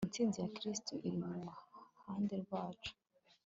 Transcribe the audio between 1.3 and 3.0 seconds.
Ruhande Rwacu